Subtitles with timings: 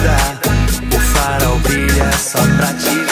[0.00, 0.16] vida.
[0.96, 3.09] O farol brilha só pra te ver.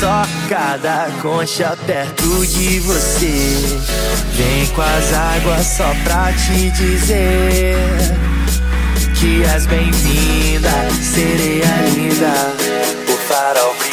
[0.00, 3.78] só cada concha perto de você.
[4.32, 7.76] Vem com as águas só pra te dizer
[9.14, 10.70] que és bem-vinda,
[11.02, 12.32] sereia linda,
[13.12, 13.89] o farol brilha.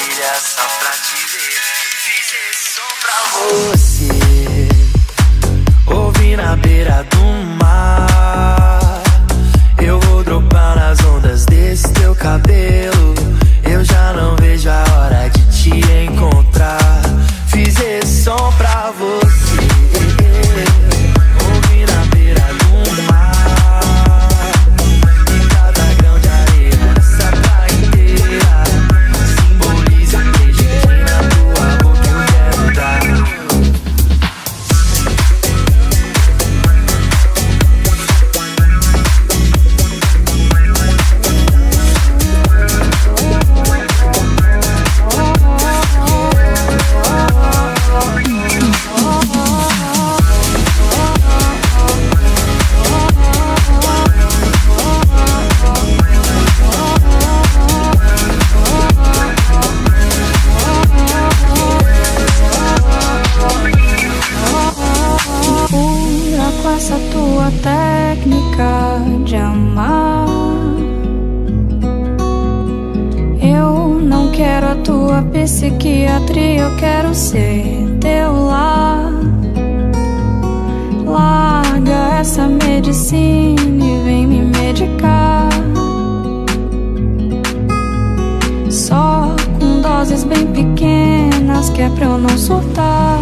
[91.78, 93.22] que é pra eu não soltar.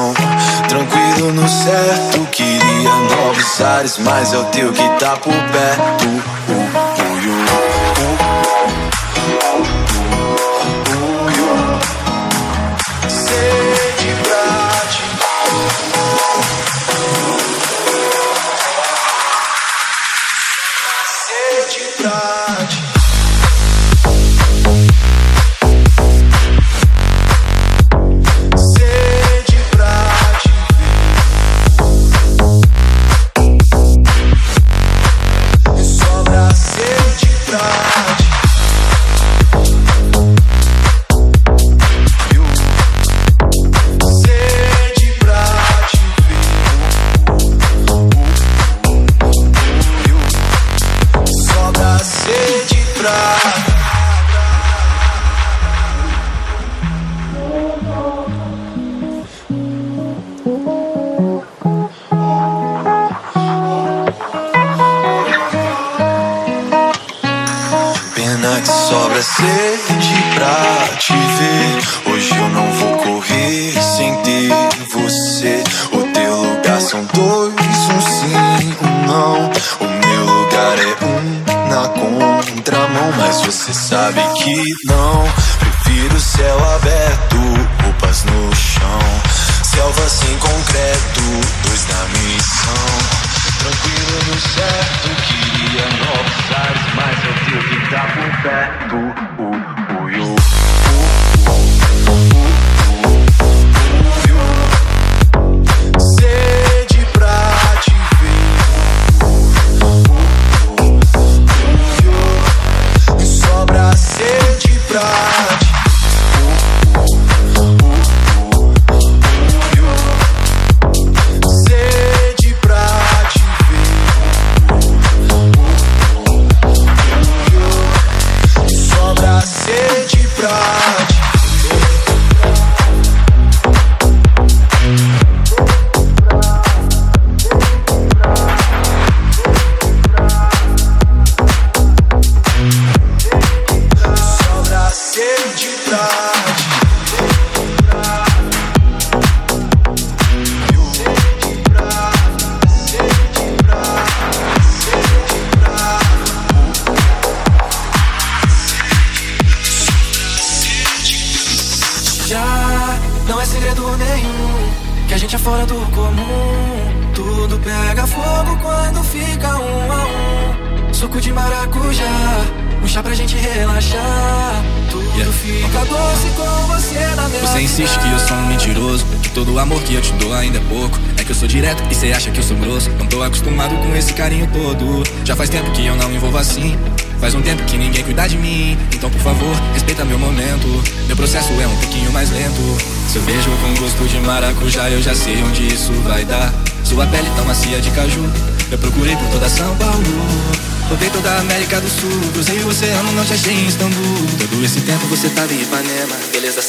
[1.21, 2.27] tudo no certo.
[2.31, 6.70] Queria novos ares, mas é o teu que tá por perto.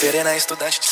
[0.03, 0.87] Serena, é estudante de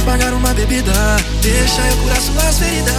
[0.00, 0.92] te pagar uma bebida.
[1.42, 2.94] Deixa eu curar suas feridas.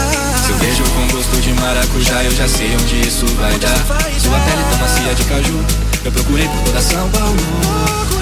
[0.45, 4.27] Seu beijo com gosto de maracujá Eu já sei onde isso vai onde dar isso
[4.27, 5.65] Sua pele tão macia de caju.
[6.05, 7.37] Eu procurei por toda São Paulo.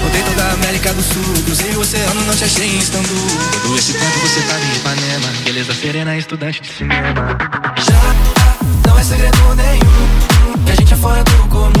[0.02, 1.44] Rodei toda a América do Sul.
[1.44, 3.26] Cruzei o oceano, não te achei em Istambul.
[3.62, 5.28] Todo esse tempo você tá em Ipanema.
[5.44, 7.36] Beleza serena, estudante de cinema.
[7.76, 11.72] Já não é segredo nenhum Que a gente é fora do comum.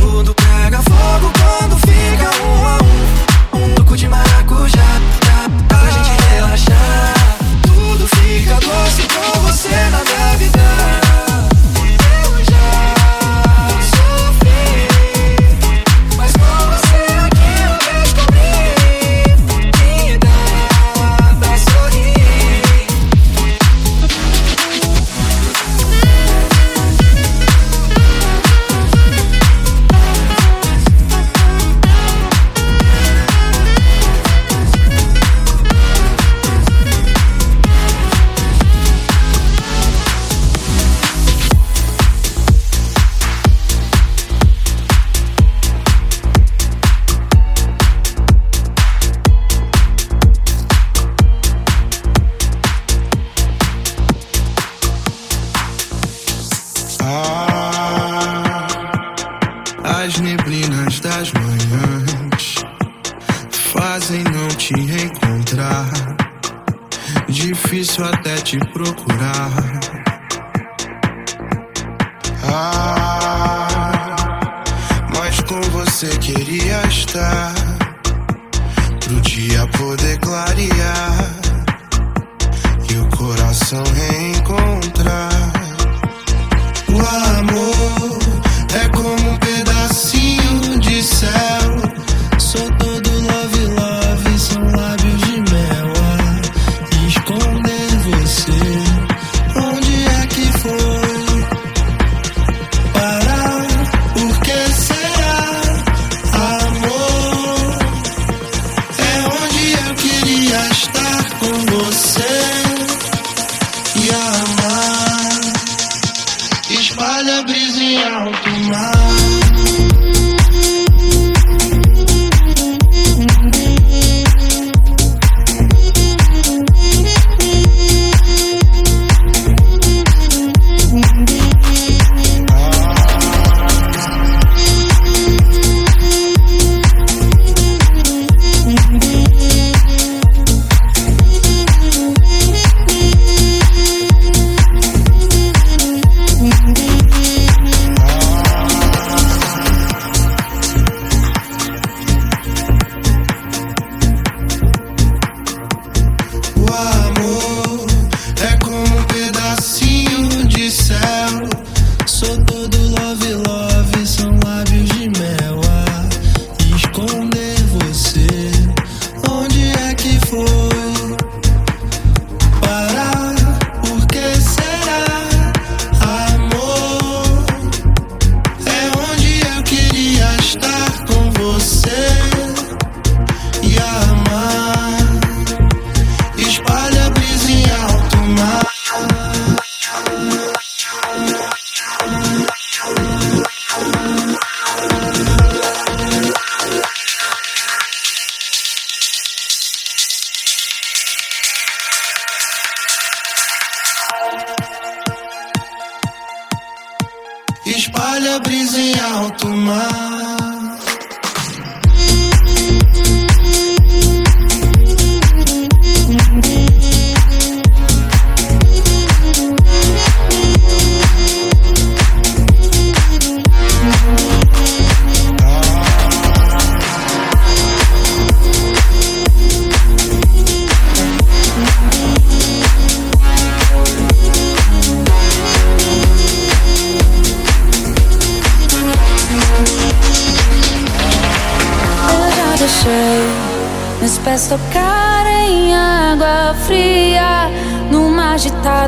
[0.00, 1.97] Tudo pega fogo quando fica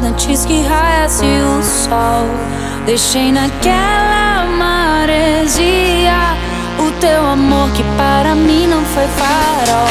[0.01, 2.27] acordado antes que raiasse o sol.
[2.87, 6.37] Deixei naquela maresia
[6.79, 9.89] o teu amor que para mim não foi farol.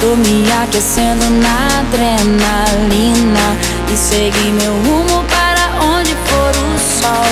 [0.00, 3.56] Tô me aquecendo na adrenalina
[3.92, 7.26] e segui meu rumo para onde for o sol,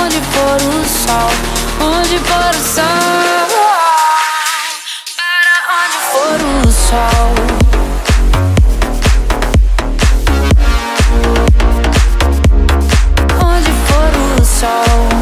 [0.00, 1.30] onde for o sol,
[1.80, 2.84] onde for o sol.
[5.16, 7.53] Para onde for o sol.
[14.66, 15.13] Oh.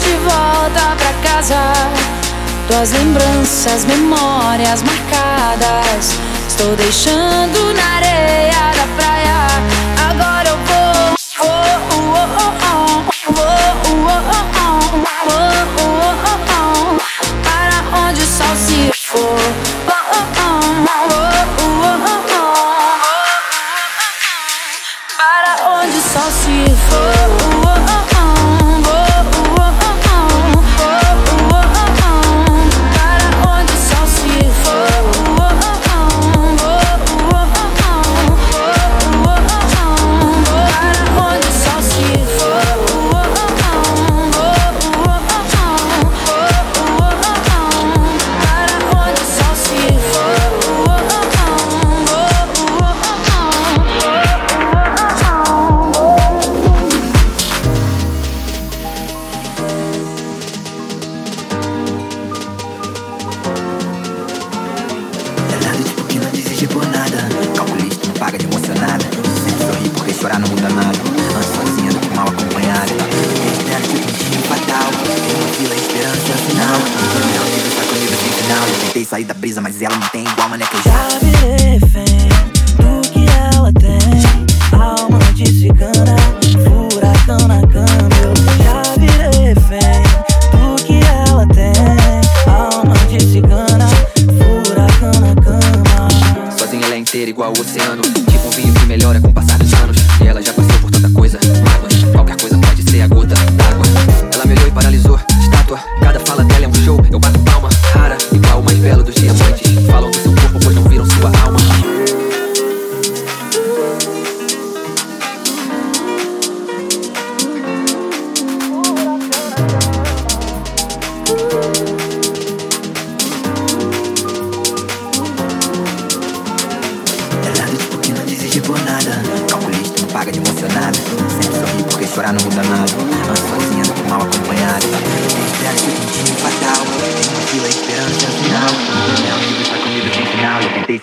[0.00, 1.72] de volta pra casa.
[2.68, 6.12] Tuas lembranças, memórias marcadas.
[6.46, 9.46] Estou deixando na areia da praia.
[10.10, 10.88] Agora eu vou.
[17.42, 18.97] Para onde o sol se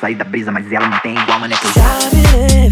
[0.06, 2.65] sair da brisa, mas ela não tem igual, mano, é que eu já.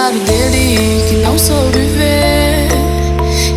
[0.00, 2.68] passado dele que não soube ver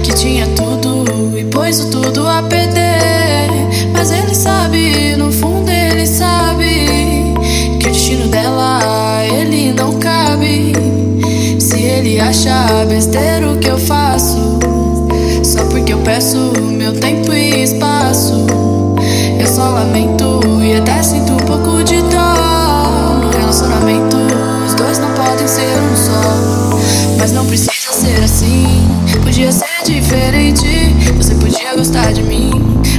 [0.04, 3.50] Que tinha tudo e pôs o tudo a perder.
[3.94, 7.34] Mas ele sabe, no fundo ele sabe
[7.80, 10.74] Que o destino dela, ele não cabe.
[11.60, 14.60] Se ele acha besteira o que eu faço?
[15.44, 18.46] Só porque eu peço meu tempo e espaço.
[19.40, 20.33] Eu só lamento
[27.24, 28.86] Mas não precisa ser assim.
[29.24, 30.94] Podia ser diferente.
[31.16, 32.52] Você podia gostar de mim.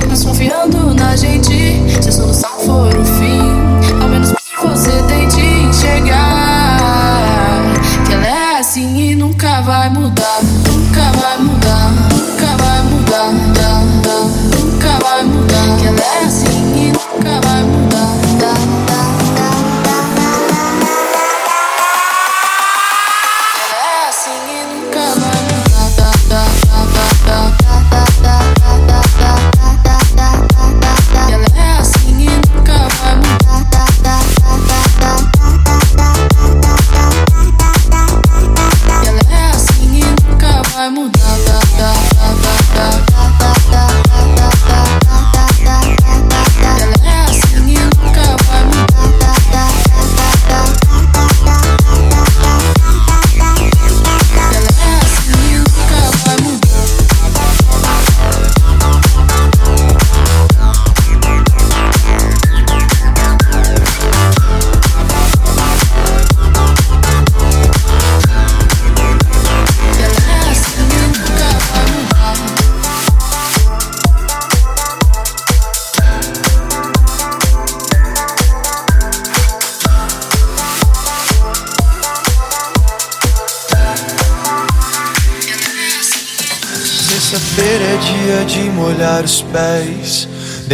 [0.08, 1.52] Mas confiando na gente,
[2.00, 3.63] se a solução for o fim.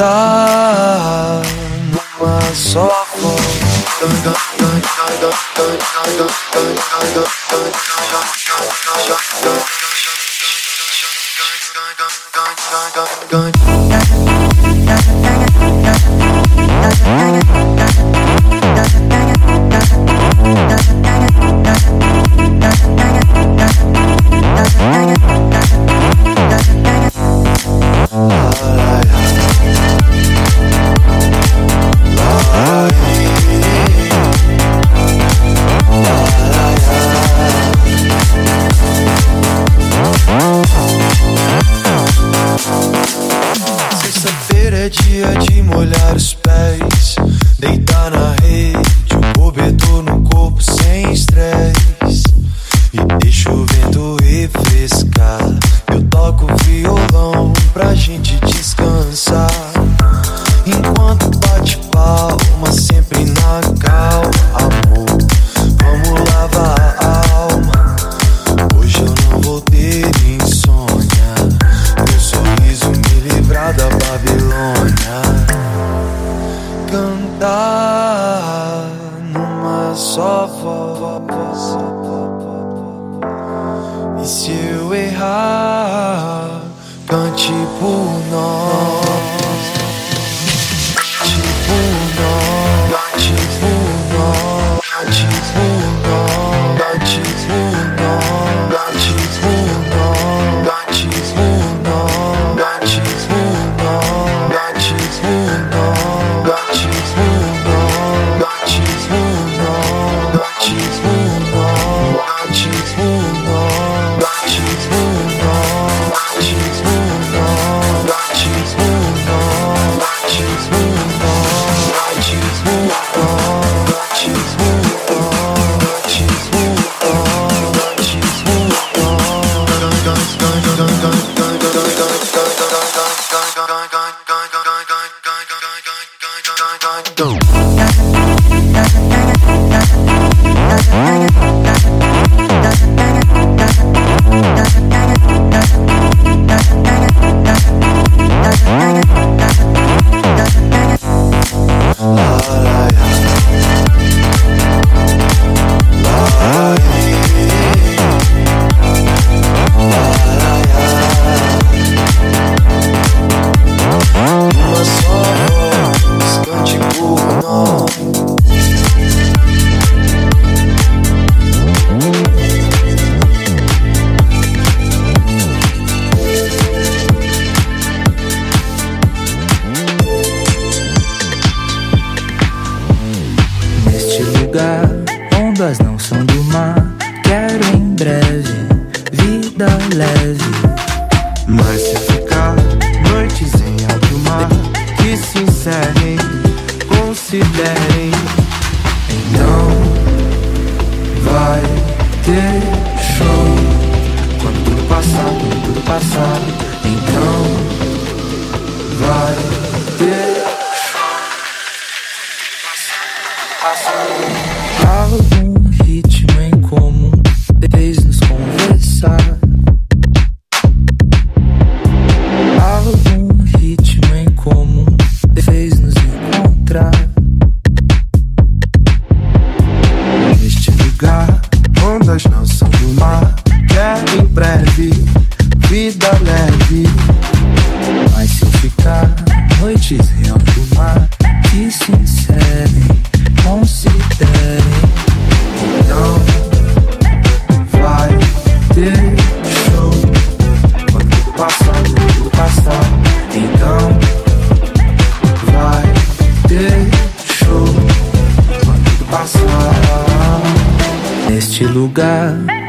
[0.00, 1.44] i'm
[2.54, 2.88] só
[3.20, 3.54] cor.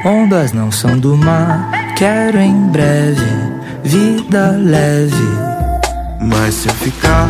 [0.06, 5.16] Ondas não são do mar, quero em breve vida leve.
[6.20, 7.28] Mas se eu ficar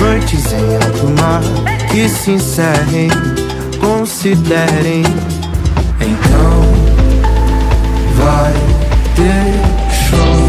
[0.00, 1.42] noites em alto mar,
[1.90, 3.10] que se encerrem,
[3.78, 5.02] considerem.
[6.00, 6.60] Então
[8.16, 8.52] vai
[9.16, 9.52] ter
[9.92, 10.48] show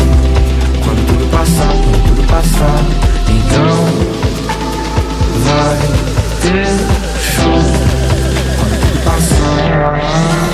[0.82, 2.84] quando tudo passar, quando tudo passar.
[3.30, 3.76] Então
[5.44, 5.78] vai
[6.42, 6.68] ter
[7.22, 7.60] show
[8.60, 10.45] quando tudo passar.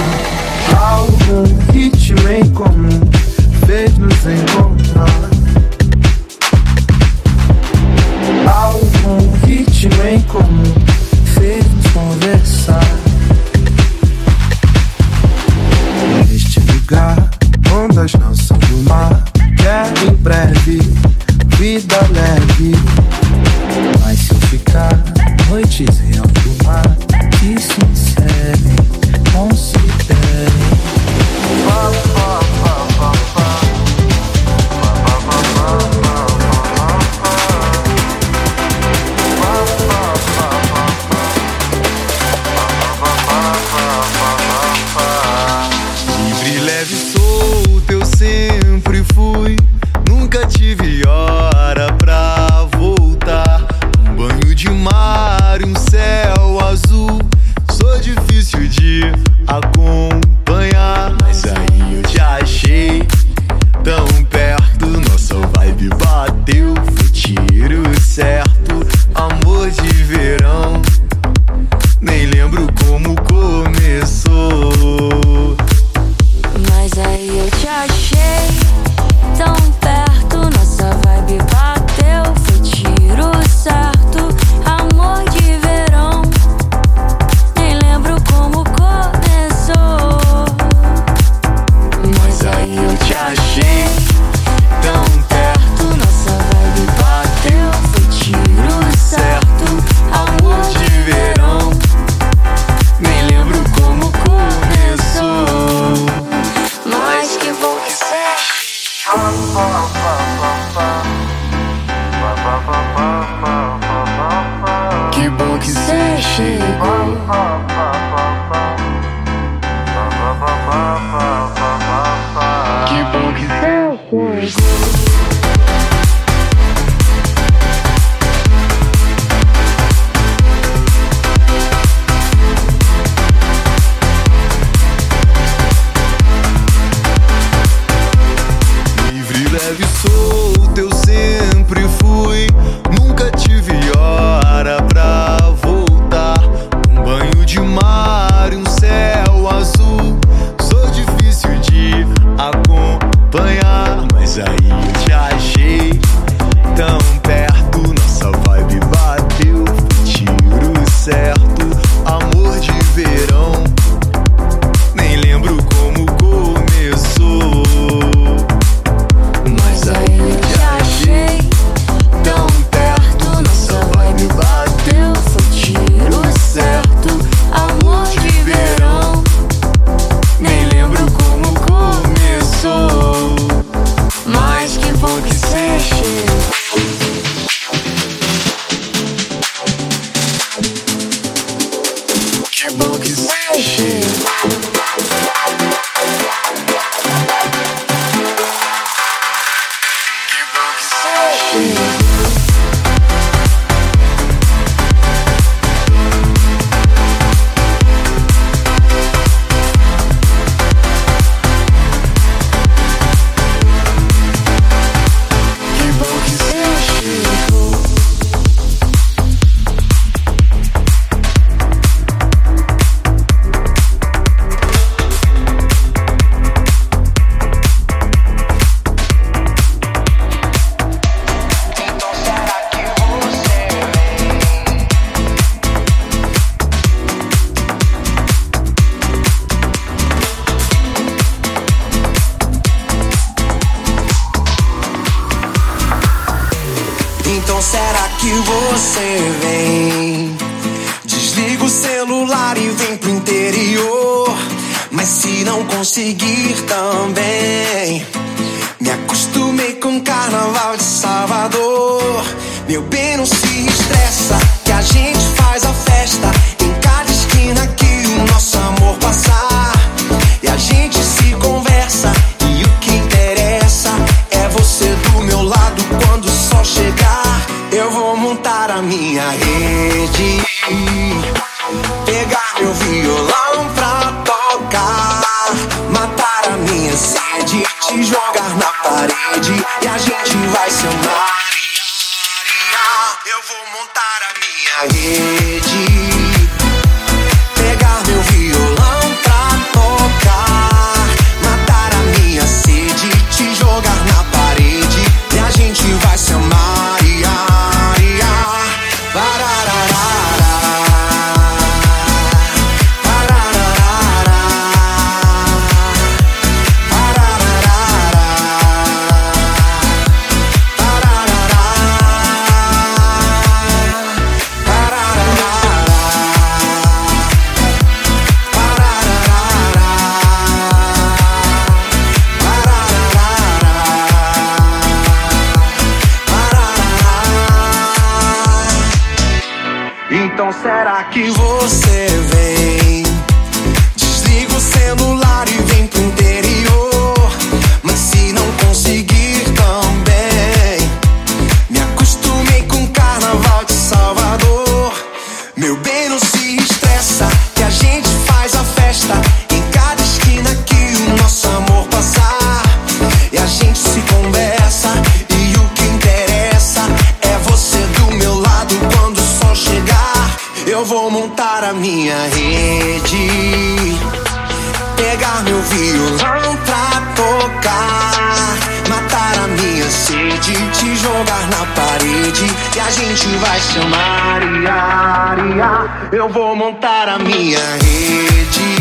[383.22, 386.18] Gente vai chamar ia, ia.
[386.18, 388.81] Eu vou montar a minha rede,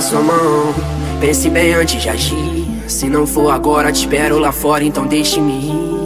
[0.00, 0.74] Sua mão.
[1.20, 2.66] Pense bem antes de agir.
[2.86, 5.96] Se não for agora, te espero lá fora, então deixe-me ir.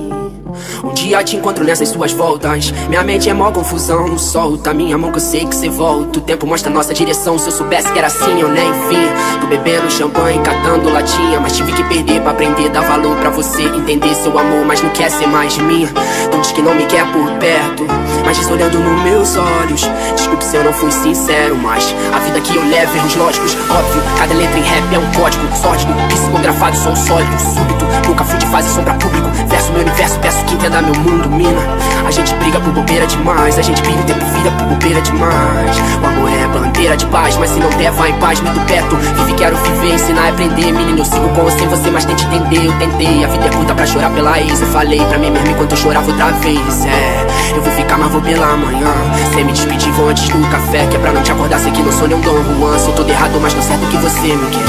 [0.84, 2.72] Um dia te encontro nessas suas voltas.
[2.88, 4.16] Minha mente é mó confusão.
[4.16, 6.18] Solta minha mão que eu sei que cê volta.
[6.18, 7.38] O tempo mostra nossa direção.
[7.38, 9.41] Se eu soubesse que era assim, eu nem vim.
[9.41, 11.41] Tô bebendo champanhe, catando latinha.
[11.41, 12.70] Mas tive que perder pra aprender.
[12.70, 15.86] Dar valor pra você entender seu amor, mas não quer ser mais de mim.
[16.32, 17.84] Não diz que não me quer por perto.
[18.31, 19.91] Mas olhando nos meus olhos.
[20.14, 23.57] Desculpe se eu não fui sincero, mas a vida que eu levo erros lógicos.
[23.68, 25.45] Óbvio, cada letra em rap é um código.
[25.57, 27.85] Sórdido, psicografado, sou sólido, súbito.
[28.07, 29.28] Nunca fui de fase sombra público.
[29.49, 31.61] Verso meu universo, peço que entenda meu mundo, mina.
[32.07, 33.59] A gente briga por bobeira demais.
[33.59, 35.76] A gente pira o tempo vira por bobeira demais.
[36.01, 38.61] O amor é bandeira de paz, mas se não der, vai em paz, me do
[38.61, 38.97] perto.
[38.97, 40.72] Vive, quero viver, ensinar e aprender.
[40.72, 42.66] Menino, eu sigo com ou sem você, mas tente entender.
[42.66, 44.61] Eu tentei, a vida é curta pra chorar pela ex.
[44.61, 46.87] Eu falei pra mim mesmo enquanto eu chorava outra vez.
[46.87, 47.26] É,
[47.57, 48.93] eu vou ficar, mas pela manhã.
[49.35, 50.87] Sem me despedir, vou antes do café.
[50.87, 52.79] Que é pra não te acordar, sei que não sou nem um Dom Juan.
[52.79, 54.61] Sou todo errado, mas não certo que você me quer.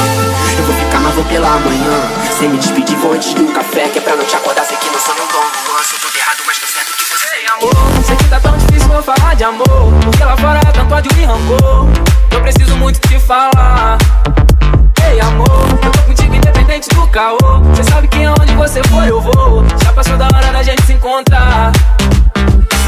[0.57, 2.01] Eu vou ficar, mas vou pela manhã.
[2.37, 3.87] Sem me despedir, vou antes do café.
[3.89, 5.83] Que é pra não te acordar, sei que não sou nem um Dom Juan.
[5.83, 8.87] Sou todo errado, mas não certo que você Ei, amor, sei que tá tão difícil
[8.89, 11.87] vou falar de amor Porque lá fora há tanto ódio e rancor
[12.31, 13.97] Eu preciso muito te falar
[15.09, 17.37] Ei, amor, eu tô contigo independente do caô
[17.75, 20.93] Cê sabe que aonde você for eu vou Já passou da hora da gente se
[20.93, 21.71] encontrar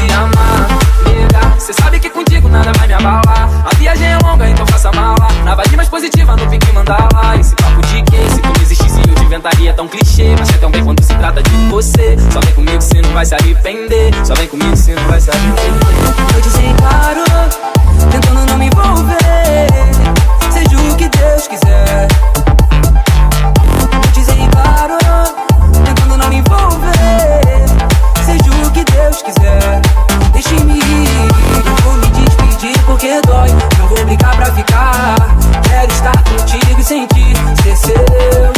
[0.04, 0.68] Se amar,
[1.06, 3.48] nega Cê sabe que contigo nada vai me abalar.
[3.64, 5.28] A viagem é longa, então faça mala.
[5.44, 7.38] Na vibe mais positiva, no pique mandala.
[7.40, 10.36] Esse papo de que se tu não existisse eu te inventaria tão clichê.
[10.38, 12.16] Mas é tão bem quando se trata de você.
[12.30, 14.12] Só vem comigo, cê não vai se arrepender.
[14.26, 16.34] Só vem comigo, cê não vai se arrepender.
[16.34, 17.24] Eu desencaro,
[18.10, 19.68] tentando não me envolver.
[20.50, 22.08] Seja o que Deus quiser.
[36.84, 37.32] Sentir.
[37.62, 38.53] Ser seu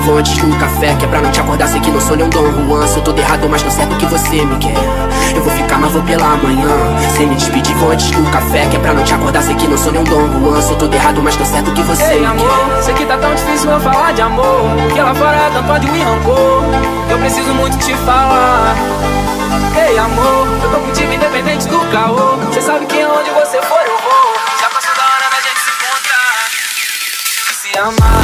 [0.00, 2.66] do café Que é pra não te acordar, sei que não sou nem um Dom
[2.66, 2.86] Juan.
[2.86, 4.74] Sou todo errado, mas tô certo que você me quer.
[5.34, 6.68] Eu vou ficar, mas vou pela manhã.
[7.16, 9.68] Sem me despedir, vou antes do café Que é pra não te acordar, sei que
[9.68, 10.62] não sou nem um Dom Juan.
[10.62, 12.82] Sou todo errado, mas tô certo que você Ei me amor, quer.
[12.82, 16.02] sei que tá tão difícil eu falar de amor Que lá fora tanto ódio e
[16.02, 16.64] rancor.
[17.10, 18.74] Eu preciso muito te falar.
[19.76, 22.38] Ei amor, eu tô contigo independente do caô.
[22.52, 24.34] Cê sabe que onde você for eu vou.
[24.60, 26.48] Já passou da hora da gente se encontrar.
[27.52, 28.19] Se amar,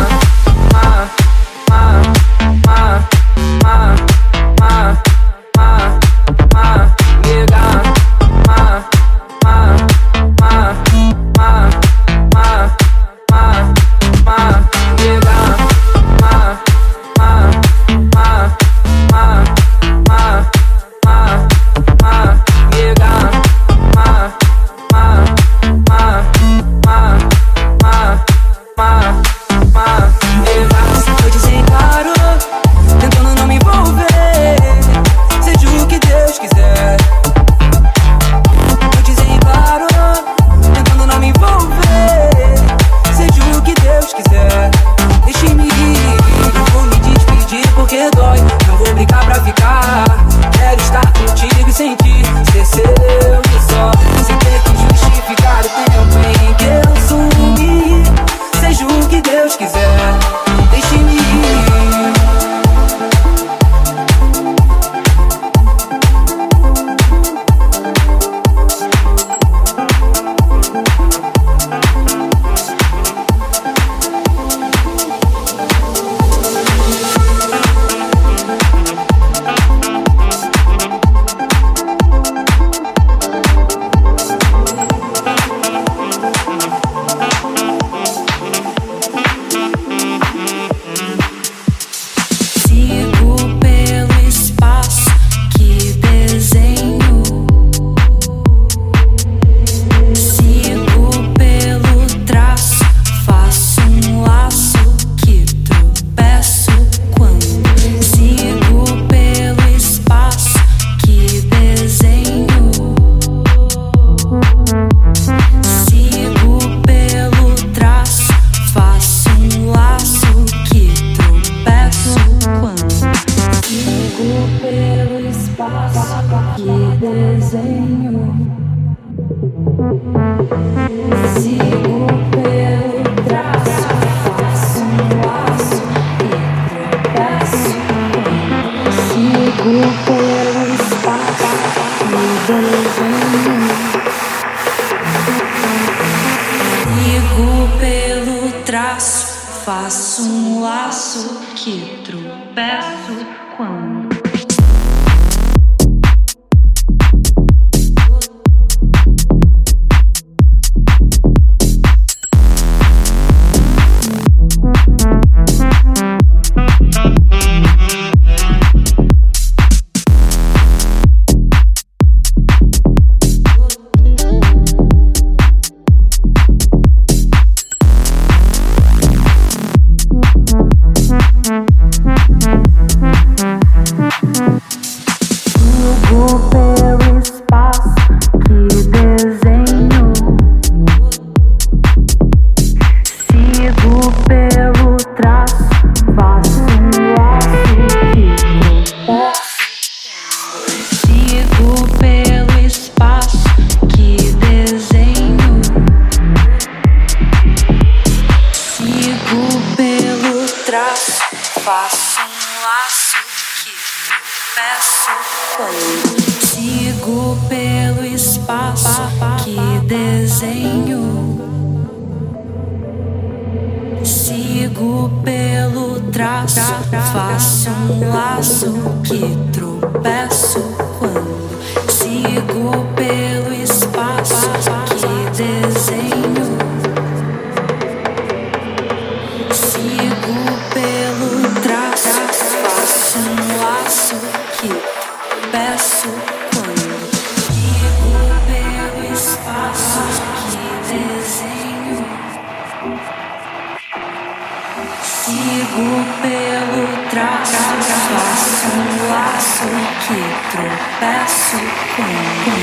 [260.07, 260.15] que
[260.53, 261.59] tropeço
[261.97, 262.57] quando.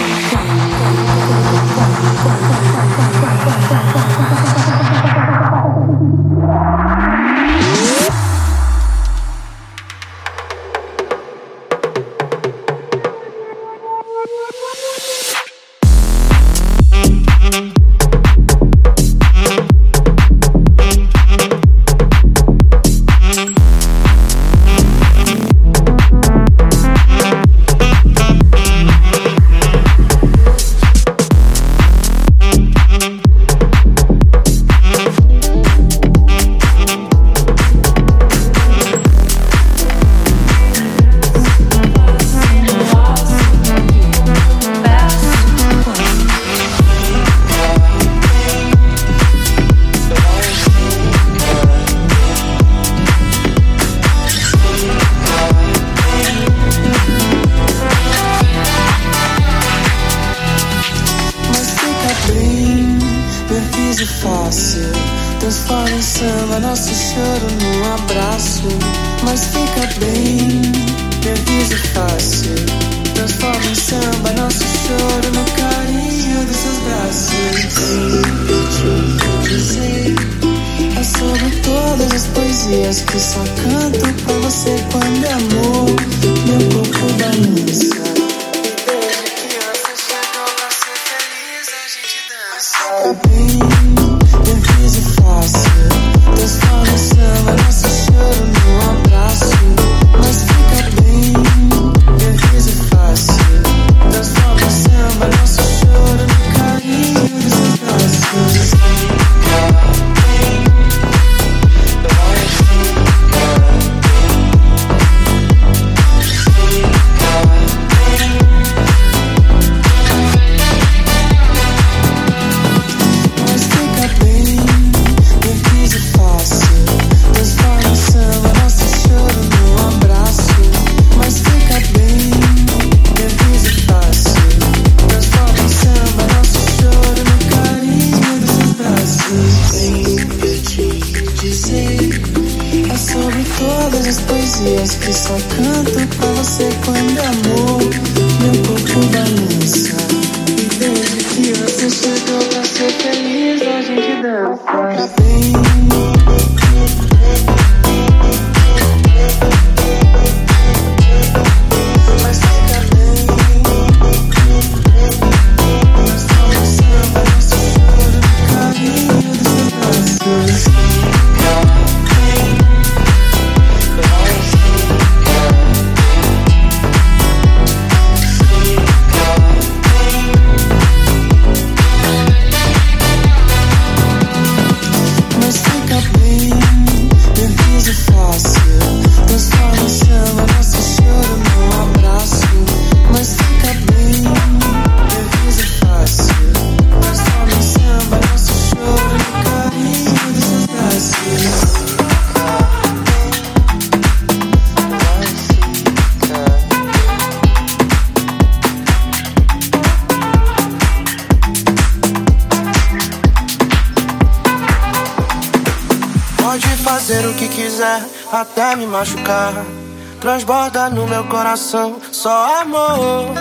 [221.53, 223.31] coração só amor.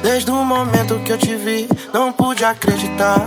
[0.00, 3.26] Desde o momento que eu te vi, não pude acreditar.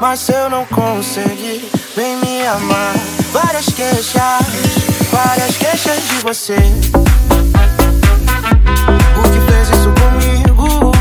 [0.00, 2.94] Mas eu não consegui, vem me amar.
[3.32, 4.46] Várias queixas,
[5.10, 6.54] várias queixas de você.
[9.16, 10.92] O que fez isso comigo?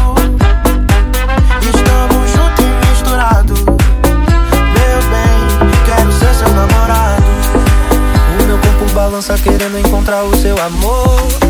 [1.61, 3.59] Estamos juntos e misturados.
[4.73, 5.39] Meu bem,
[5.85, 7.23] quero ser seu namorado.
[8.41, 11.46] O meu corpo balança querendo encontrar o seu amor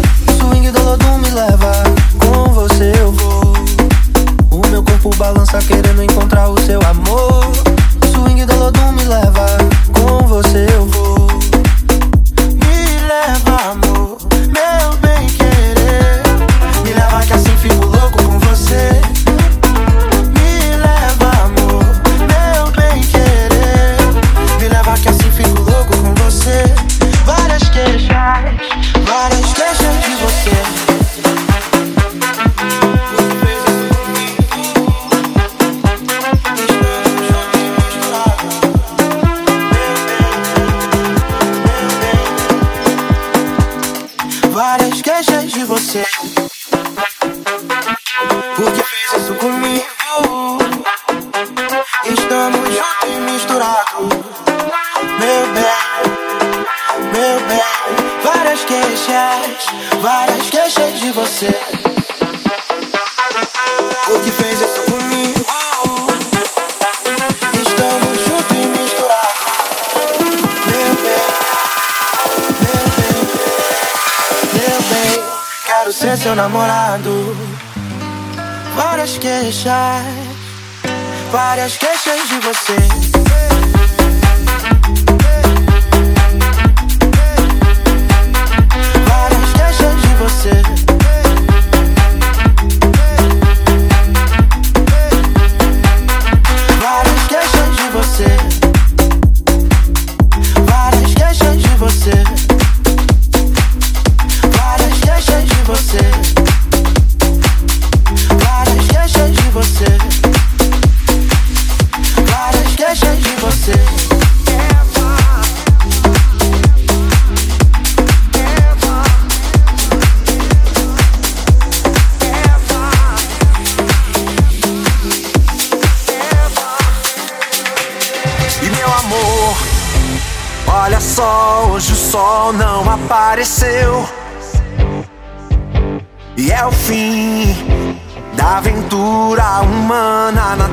[1.38, 1.72] leva,
[2.20, 3.54] com você eu vou.
[4.50, 7.52] O meu corpo balança querendo encontrar o seu amor.
[8.12, 9.46] Swing da Lodum me leva,
[9.94, 11.07] com você eu vou.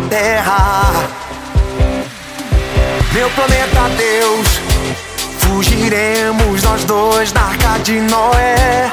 [0.08, 0.92] Terra.
[3.12, 4.48] Meu planeta Deus,
[5.38, 8.90] fugiremos nós dois da arca de Noé.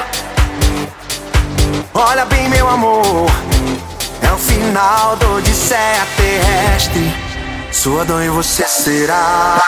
[1.94, 3.30] Olha bem, meu amor,
[4.22, 7.14] é o final do Odisseia terrestre.
[7.70, 9.60] Sua dor e você será.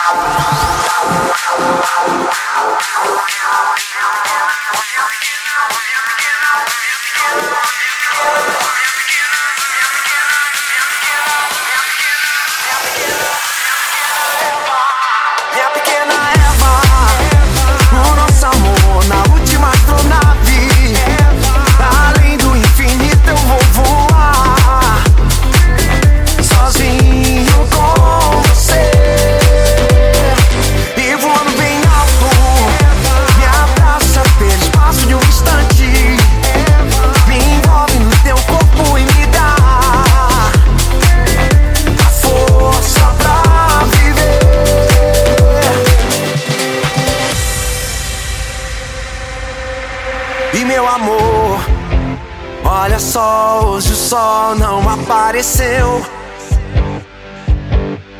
[53.15, 56.05] Só, hoje o sol não apareceu.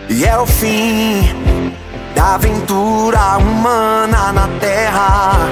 [0.08, 1.36] E é o fim
[2.16, 5.50] da aventura humana na Terra.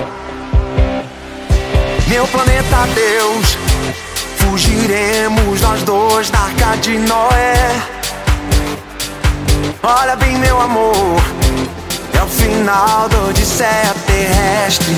[2.07, 3.57] Meu planeta Deus,
[4.37, 7.81] fugiremos nós dois da arca de Noé.
[9.83, 11.21] Olha bem, meu amor,
[12.17, 14.95] é o final do Odisseia terrestre.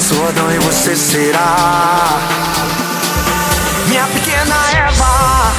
[0.00, 2.57] Sua dor e você será
[3.88, 4.54] minha pequena
[4.86, 5.52] Eva.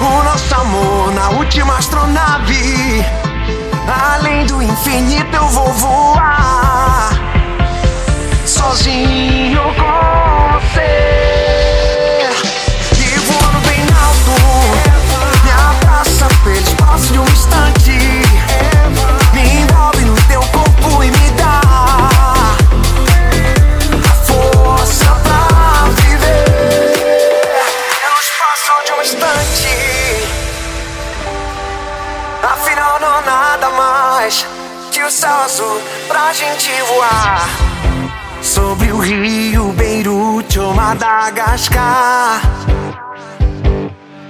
[0.00, 3.04] O nosso amor na última astronave.
[4.14, 7.10] Além do infinito eu vou voar
[8.44, 12.28] sozinho com você.
[12.92, 14.34] E voando bem alto,
[15.44, 17.95] me abraça pelo espaço de um instante.
[34.26, 34.44] Mais
[34.90, 37.48] que o céu azul pra gente voar.
[38.42, 42.40] Sobre o rio Beirute ou Madagascar.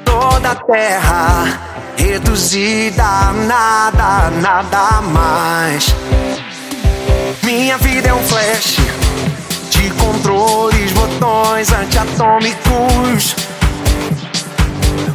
[0.05, 1.61] Toda a terra
[1.97, 5.86] reduzida a nada, nada mais.
[7.42, 8.76] Minha vida é um flash
[9.70, 13.34] de controles, botões antiatômicos.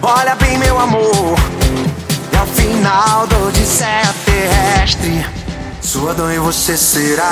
[0.01, 1.36] Olha bem, meu amor,
[2.62, 5.26] final do Odisseia terrestre.
[5.82, 7.32] Sua dor e você será.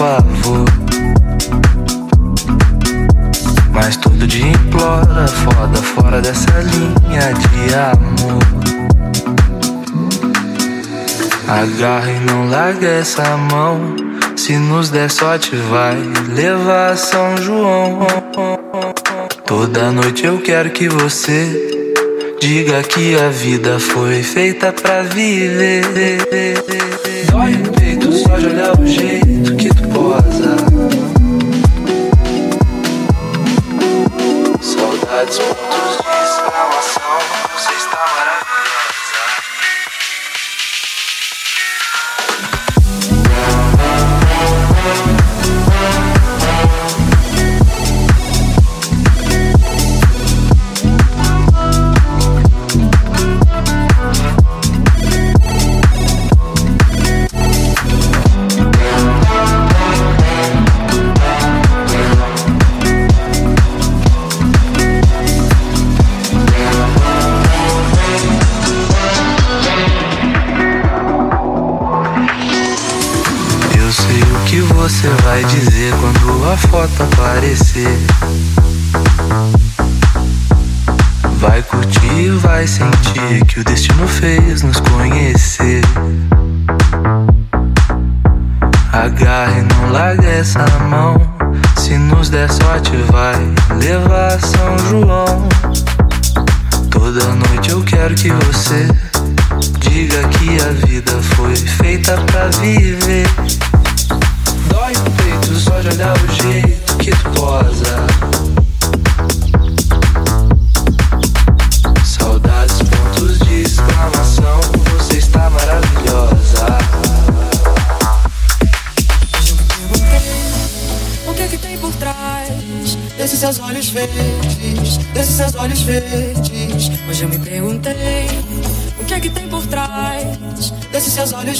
[0.00, 0.64] Favor.
[3.74, 8.40] Mas todo dia implora, foda fora dessa linha de amor.
[11.46, 13.94] Agarra e não larga essa mão.
[14.36, 15.98] Se nos der sorte, vai
[16.34, 17.98] levar São João.
[19.44, 21.90] Toda noite eu quero que você
[22.40, 26.69] diga que a vida foi feita pra viver.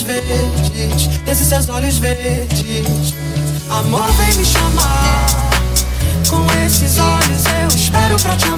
[0.01, 3.15] Olhos verdes, desses seus olhos verdes.
[3.71, 5.27] Amor vem me chamar,
[6.29, 8.50] com esses olhos eu espero pra te